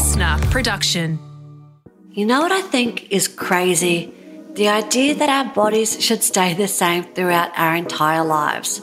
listener 0.00 0.38
production. 0.50 1.18
You 2.12 2.24
know 2.24 2.40
what 2.40 2.52
I 2.52 2.62
think 2.62 3.12
is 3.12 3.28
crazy? 3.28 4.10
The 4.54 4.68
idea 4.68 5.14
that 5.16 5.28
our 5.28 5.52
bodies 5.52 6.02
should 6.02 6.22
stay 6.22 6.54
the 6.54 6.68
same 6.68 7.04
throughout 7.04 7.50
our 7.54 7.76
entire 7.76 8.24
lives. 8.24 8.80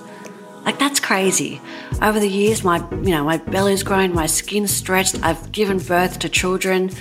Like 0.64 0.78
that's 0.78 1.00
crazy. 1.00 1.60
Over 2.04 2.20
the 2.20 2.30
years 2.30 2.64
my 2.64 2.88
you 2.92 3.10
know, 3.16 3.24
my 3.24 3.38
belly's 3.38 3.82
grown, 3.82 4.14
my 4.14 4.28
skin's 4.28 4.70
stretched, 4.70 5.18
I've 5.24 5.52
given 5.52 5.80
birth 5.80 6.20
to 6.20 6.30
children. 6.30 6.92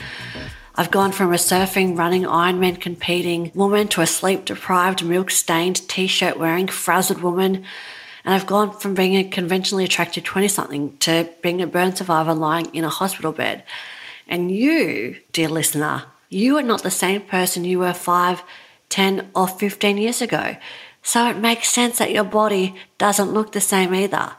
I've 0.77 0.91
gone 0.91 1.13
from 1.13 1.35
a 1.35 1.37
surfing, 1.37 1.99
running, 1.99 2.23
Ironman 2.23 2.81
competing 2.81 3.53
woman 3.55 3.87
to 3.89 4.01
a 4.01 4.07
sleep 4.07 4.47
deprived, 4.47 5.05
milk 5.05 5.31
stained, 5.31 5.87
t 5.91 6.07
shirt 6.07 6.39
wearing, 6.39 6.69
frazzled 6.69 7.21
woman. 7.21 7.67
And 8.25 8.35
I've 8.35 8.47
gone 8.47 8.79
from 8.79 8.95
being 8.95 9.15
a 9.17 9.25
conventionally 9.25 9.85
attractive 9.85 10.25
20 10.25 10.49
something 10.49 10.97
to 11.01 11.29
being 11.43 11.61
a 11.61 11.67
burn 11.67 11.95
survivor 11.95 12.33
lying 12.33 12.75
in 12.75 12.83
a 12.83 12.89
hospital 12.89 13.33
bed. 13.33 13.63
And 14.27 14.51
you, 14.51 15.17
dear 15.33 15.49
listener, 15.49 16.05
you 16.29 16.57
are 16.57 16.63
not 16.63 16.83
the 16.83 16.91
same 16.91 17.23
person 17.23 17.65
you 17.65 17.79
were 17.79 17.93
5, 17.93 18.43
10, 18.89 19.31
or 19.35 19.47
15 19.49 19.99
years 19.99 20.21
ago. 20.21 20.57
So 21.03 21.29
it 21.31 21.37
makes 21.37 21.69
sense 21.69 21.99
that 21.99 22.13
your 22.13 22.25
body 22.25 22.75
doesn't 22.99 23.33
look 23.33 23.53
the 23.53 23.61
same 23.61 23.95
either. 23.95 24.33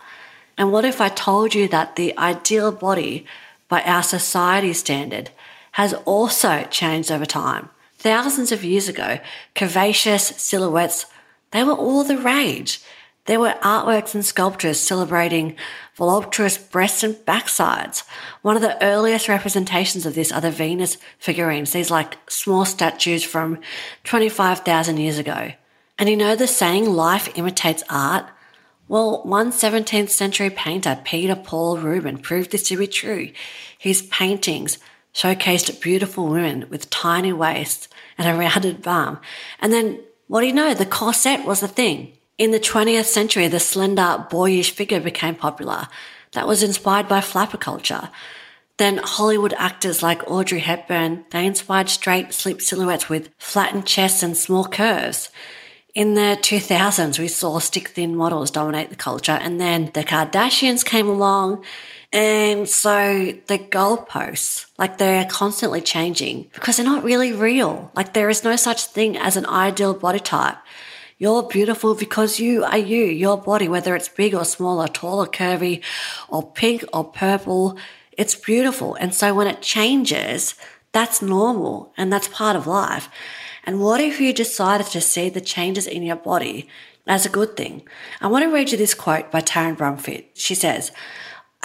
And 0.58 0.72
what 0.72 0.86
if 0.86 1.00
I 1.00 1.10
told 1.10 1.56
you 1.56 1.68
that 1.70 1.96
the 1.96 2.18
ideal 2.18 2.72
body 2.72 3.26
by 3.68 3.82
our 3.84 4.04
society 4.04 4.74
standard 4.74 5.30
has 5.74 5.94
also 6.06 6.66
changed 6.72 7.12
over 7.12 7.26
time. 7.26 7.70
Thousands 7.98 8.52
of 8.52 8.64
years 8.64 8.88
ago, 8.88 9.20
curvaceous 9.56 10.40
silhouettes, 10.40 11.06
they 11.52 11.64
were 11.64 11.74
all 11.74 12.04
the 12.04 12.18
rage. 12.18 12.82
There 13.28 13.42
were 13.42 13.56
artworks 13.62 14.16
and 14.16 14.26
sculptures 14.26 14.80
celebrating 14.80 15.58
voluptuous 15.96 16.58
breasts 16.58 17.04
and 17.04 17.16
backsides. 17.16 18.04
One 18.42 18.56
of 18.56 18.62
the 18.62 18.82
earliest 18.82 19.28
representations 19.28 20.06
of 20.06 20.16
this 20.16 20.32
are 20.32 20.40
the 20.40 20.50
Venus 20.50 20.98
figurines, 21.20 21.74
these 21.74 21.92
like 21.92 22.18
small 22.30 22.64
statues 22.64 23.26
from 23.26 23.60
25,000 24.06 24.98
years 24.98 25.18
ago. 25.18 25.52
And 26.00 26.08
you 26.08 26.16
know 26.16 26.36
the 26.36 26.48
saying, 26.48 26.86
life 26.86 27.38
imitates 27.38 27.84
art? 27.90 28.26
Well, 28.88 29.24
one 29.24 29.52
17th 29.52 30.10
century 30.10 30.50
painter, 30.50 30.98
Peter 31.04 31.36
Paul 31.36 31.80
Rubens, 31.80 32.22
proved 32.22 32.52
this 32.52 32.64
to 32.70 32.78
be 32.78 32.88
true. 32.88 33.32
His 33.78 34.04
paintings 34.04 34.78
showcased 35.14 35.82
beautiful 35.82 36.28
women 36.28 36.68
with 36.70 36.90
tiny 36.90 37.34
waists 37.34 37.90
and 38.18 38.28
a 38.28 38.40
rounded 38.40 38.82
bum. 38.82 39.20
And 39.60 39.74
then, 39.74 40.00
what 40.28 40.42
do 40.42 40.48
you 40.48 40.54
know? 40.54 40.74
The 40.74 40.86
corset 40.86 41.46
was 41.46 41.60
the 41.60 41.68
thing. 41.68 42.17
In 42.38 42.52
the 42.52 42.60
20th 42.60 43.06
century, 43.06 43.48
the 43.48 43.60
slender, 43.60 44.26
boyish 44.30 44.72
figure 44.72 45.00
became 45.00 45.36
popular. 45.36 45.88
That 46.34 46.48
was 46.48 46.62
inspired 46.62 47.08
by 47.08 47.22
flapper 47.22 47.58
culture. 47.58 48.10
Then 48.78 48.98
Hollywood 48.98 49.56
actors 49.58 50.04
like 50.04 50.30
Audrey 50.30 50.60
Hepburn, 50.60 51.26
they 51.32 51.48
inspired 51.48 51.90
straight, 51.90 52.34
sleek 52.34 52.62
silhouettes 52.62 53.10
with 53.10 53.30
flattened 53.40 53.88
chests 53.88 54.22
and 54.22 54.38
small 54.38 54.66
curves. 54.66 55.32
In 55.96 56.14
the 56.14 56.38
2000s, 56.40 57.18
we 57.18 57.28
saw 57.28 57.58
stick 57.58 57.88
thin 57.88 58.16
models 58.16 58.52
dominate 58.52 58.92
the 58.92 58.96
culture, 58.96 59.32
and 59.32 59.60
then 59.60 59.90
the 59.96 60.04
Kardashians 60.04 60.86
came 60.86 61.08
along 61.08 61.64
and 62.14 62.70
so 62.70 63.34
the 63.48 63.58
goalposts, 63.58 64.68
like 64.78 64.98
they're 64.98 65.26
constantly 65.26 65.82
changing 65.82 66.50
because 66.54 66.78
they're 66.78 66.86
not 66.86 67.04
really 67.04 67.34
real. 67.34 67.92
Like 67.96 68.14
there 68.14 68.30
is 68.30 68.44
no 68.44 68.56
such 68.56 68.86
thing 68.86 69.18
as 69.18 69.36
an 69.36 69.46
ideal 69.46 69.94
body 69.94 70.20
type. 70.20 70.58
You're 71.20 71.42
beautiful 71.42 71.96
because 71.96 72.40
you 72.40 72.64
are 72.64 72.78
you, 72.78 73.06
your 73.06 73.38
body, 73.38 73.68
whether 73.68 73.96
it's 73.96 74.08
big 74.08 74.36
or 74.36 74.46
small 74.46 74.80
or 74.80 74.88
tall 74.88 75.20
or 75.20 75.26
curvy 75.26 75.84
or 76.30 76.52
pink 76.52 76.86
or 76.94 77.06
purple, 77.06 77.76
it's 78.12 78.36
beautiful. 78.36 78.94
And 78.96 79.16
so 79.16 79.34
when 79.34 79.48
it 79.48 79.64
changes, 79.64 80.54
that's 80.92 81.20
normal 81.20 81.92
and 81.98 82.14
that's 82.14 82.28
part 82.28 82.56
of 82.56 82.68
life. 82.68 83.10
And 83.64 83.80
what 83.80 84.00
if 84.00 84.22
you 84.22 84.32
decided 84.32 84.88
to 84.88 85.02
see 85.02 85.30
the 85.30 85.42
changes 85.42 85.88
in 85.88 86.04
your 86.04 86.18
body 86.18 86.70
as 87.08 87.26
a 87.26 87.30
good 87.30 87.58
thing? 87.58 87.82
I 88.22 88.28
want 88.28 88.44
to 88.44 88.54
read 88.54 88.72
you 88.72 88.78
this 88.78 88.94
quote 88.94 89.32
by 89.32 89.42
Taryn 89.42 89.76
Brumfitt. 89.76 90.26
She 90.36 90.54
says, 90.54 90.92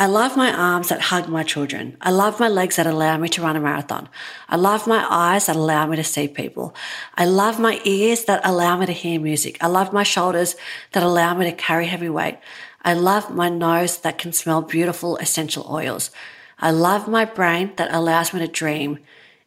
I 0.02 0.06
love 0.06 0.36
my 0.36 0.52
arms 0.52 0.88
that 0.88 1.00
hug 1.00 1.28
my 1.28 1.44
children. 1.44 1.96
I 2.00 2.10
love 2.10 2.40
my 2.40 2.48
legs 2.48 2.74
that 2.74 2.88
allow 2.88 3.16
me 3.18 3.28
to 3.28 3.40
run 3.40 3.54
a 3.54 3.60
marathon. 3.60 4.08
I 4.48 4.56
love 4.56 4.88
my 4.88 5.06
eyes 5.08 5.46
that 5.46 5.54
allow 5.54 5.86
me 5.86 5.94
to 5.94 6.02
see 6.02 6.26
people. 6.26 6.74
I 7.14 7.24
love 7.24 7.60
my 7.60 7.80
ears 7.84 8.24
that 8.24 8.40
allow 8.42 8.76
me 8.76 8.86
to 8.86 8.92
hear 8.92 9.20
music. 9.20 9.58
I 9.60 9.68
love 9.68 9.92
my 9.92 10.02
shoulders 10.02 10.56
that 10.90 11.04
allow 11.04 11.34
me 11.34 11.44
to 11.44 11.56
carry 11.56 11.86
heavy 11.86 12.08
weight. 12.08 12.40
I 12.84 12.94
love 12.94 13.32
my 13.32 13.48
nose 13.48 13.98
that 13.98 14.18
can 14.18 14.32
smell 14.32 14.60
beautiful 14.60 15.18
essential 15.18 15.68
oils. 15.70 16.10
I 16.58 16.72
love 16.72 17.06
my 17.06 17.24
brain 17.24 17.70
that 17.76 17.94
allows 17.94 18.34
me 18.34 18.40
to 18.40 18.48
dream 18.48 18.98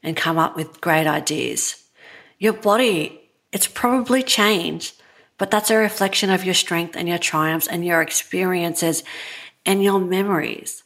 and 0.04 0.16
come 0.16 0.38
up 0.38 0.56
with 0.56 0.80
great 0.80 1.06
ideas. 1.06 1.84
Your 2.40 2.54
body, 2.54 3.30
it's 3.52 3.68
probably 3.68 4.24
changed, 4.24 5.02
but 5.38 5.52
that's 5.52 5.70
a 5.70 5.76
reflection 5.76 6.30
of 6.30 6.46
your 6.46 6.54
strength 6.54 6.96
and 6.96 7.10
your 7.10 7.18
triumphs 7.18 7.68
and 7.68 7.86
your 7.86 8.02
experiences 8.02 9.04
and 9.66 9.84
your 9.84 10.00
memories. 10.00 10.84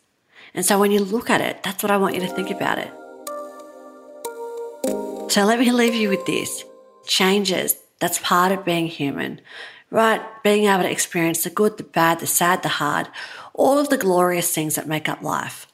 And 0.53 0.66
so 0.66 0.79
when 0.79 0.91
you 0.91 1.00
look 1.00 1.29
at 1.29 1.41
it, 1.41 1.63
that's 1.63 1.84
what 1.84 1.91
I 1.91 1.97
want 1.97 2.16
you 2.16 2.22
to 2.22 2.28
think 2.28 2.50
about 2.50 2.78
it. 2.79 2.91
So 5.31 5.45
let 5.45 5.59
me 5.59 5.72
leave 5.72 5.94
you 5.94 6.09
with 6.09 6.25
this 6.25 6.63
changes. 7.06 7.75
That's 8.00 8.19
part 8.19 8.51
of 8.51 8.66
being 8.66 8.88
human, 8.88 9.41
right? 9.91 10.22
Being 10.44 10.66
able 10.66 10.84
to 10.84 10.91
experience 10.91 11.44
the 11.44 11.50
good, 11.50 11.78
the 11.78 11.84
bad, 11.84 12.19
the 12.19 12.28
sad, 12.28 12.63
the 12.63 12.69
hard, 12.69 13.07
all 13.53 13.78
of 13.78 13.89
the 13.89 13.97
glorious 13.97 14.53
things 14.53 14.75
that 14.75 14.88
make 14.88 15.09
up 15.09 15.22
life. 15.22 15.68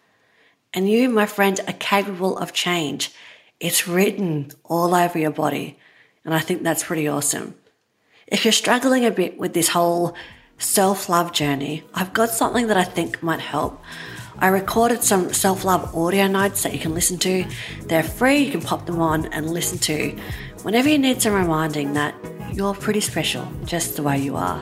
And 0.73 0.89
you, 0.89 1.07
my 1.09 1.25
friend, 1.25 1.59
are 1.67 1.73
capable 1.73 2.37
of 2.37 2.51
change. 2.51 3.11
It's 3.59 3.87
written 3.87 4.51
all 4.65 4.93
over 4.93 5.17
your 5.17 5.31
body. 5.31 5.77
And 6.25 6.33
I 6.33 6.39
think 6.39 6.63
that's 6.63 6.83
pretty 6.83 7.07
awesome. 7.07 7.55
If 8.27 8.43
you're 8.43 8.51
struggling 8.51 9.05
a 9.05 9.11
bit 9.11 9.37
with 9.37 9.53
this 9.53 9.69
whole 9.69 10.15
self 10.57 11.09
love 11.09 11.31
journey, 11.31 11.83
I've 11.93 12.13
got 12.13 12.29
something 12.29 12.67
that 12.67 12.77
I 12.77 12.83
think 12.83 13.21
might 13.21 13.39
help. 13.39 13.81
I 14.39 14.47
recorded 14.47 15.03
some 15.03 15.33
self 15.33 15.63
love 15.63 15.95
audio 15.95 16.27
notes 16.27 16.63
that 16.63 16.73
you 16.73 16.79
can 16.79 16.93
listen 16.93 17.17
to. 17.19 17.45
They're 17.83 18.03
free, 18.03 18.39
you 18.39 18.51
can 18.51 18.61
pop 18.61 18.85
them 18.85 18.99
on 18.99 19.27
and 19.27 19.49
listen 19.49 19.77
to 19.79 20.17
whenever 20.63 20.89
you 20.89 20.97
need 20.97 21.21
some 21.21 21.33
reminding 21.33 21.93
that 21.93 22.15
you're 22.51 22.73
pretty 22.73 23.01
special 23.01 23.47
just 23.65 23.95
the 23.95 24.03
way 24.03 24.17
you 24.17 24.35
are. 24.35 24.61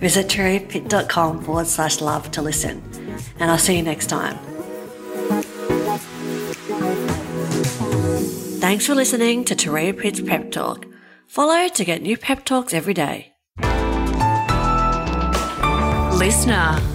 Visit 0.00 0.26
turiapitt.com 0.26 1.44
forward 1.44 1.66
slash 1.66 2.00
love 2.00 2.30
to 2.32 2.42
listen, 2.42 2.82
and 3.38 3.50
I'll 3.50 3.58
see 3.58 3.76
you 3.76 3.82
next 3.82 4.08
time. 4.08 4.36
Thanks 8.60 8.86
for 8.86 8.94
listening 8.94 9.44
to 9.44 9.54
Turia 9.54 9.96
Pitt's 9.96 10.20
Pep 10.20 10.50
Talk. 10.50 10.86
Follow 11.26 11.68
to 11.68 11.84
get 11.84 12.02
new 12.02 12.16
pep 12.16 12.44
talks 12.44 12.74
every 12.74 12.94
day. 12.94 13.31
Listener. 16.22 16.91